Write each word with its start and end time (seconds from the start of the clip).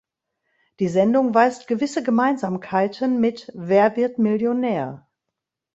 Die 0.79 0.87
Sendung 0.87 1.35
weist 1.35 1.67
gewisse 1.67 2.01
Gemeinsamkeiten 2.01 3.19
mit 3.19 3.51
Wer 3.53 3.95
wird 3.95 4.17
Millionär? 4.17 5.07